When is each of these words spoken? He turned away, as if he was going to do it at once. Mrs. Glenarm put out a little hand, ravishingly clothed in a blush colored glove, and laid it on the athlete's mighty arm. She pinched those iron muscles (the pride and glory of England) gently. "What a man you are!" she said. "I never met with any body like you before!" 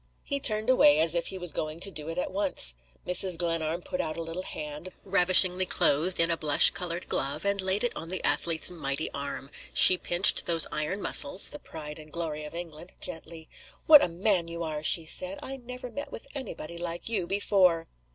He 0.23 0.39
turned 0.39 0.67
away, 0.67 0.97
as 0.97 1.13
if 1.13 1.27
he 1.27 1.37
was 1.37 1.53
going 1.53 1.79
to 1.81 1.91
do 1.91 2.09
it 2.09 2.17
at 2.17 2.31
once. 2.31 2.73
Mrs. 3.05 3.37
Glenarm 3.37 3.83
put 3.83 4.01
out 4.01 4.17
a 4.17 4.23
little 4.23 4.41
hand, 4.41 4.89
ravishingly 5.03 5.67
clothed 5.67 6.19
in 6.19 6.31
a 6.31 6.37
blush 6.37 6.71
colored 6.71 7.07
glove, 7.07 7.45
and 7.45 7.61
laid 7.61 7.83
it 7.83 7.95
on 7.95 8.09
the 8.09 8.23
athlete's 8.25 8.71
mighty 8.71 9.11
arm. 9.11 9.51
She 9.75 9.99
pinched 9.99 10.47
those 10.47 10.65
iron 10.71 11.03
muscles 11.03 11.49
(the 11.49 11.59
pride 11.59 11.99
and 11.99 12.11
glory 12.11 12.45
of 12.45 12.55
England) 12.55 12.93
gently. 12.99 13.47
"What 13.85 14.03
a 14.03 14.09
man 14.09 14.47
you 14.47 14.63
are!" 14.63 14.81
she 14.83 15.05
said. 15.05 15.37
"I 15.43 15.57
never 15.57 15.91
met 15.91 16.11
with 16.11 16.25
any 16.33 16.55
body 16.55 16.79
like 16.79 17.07
you 17.07 17.27
before!" 17.27 17.87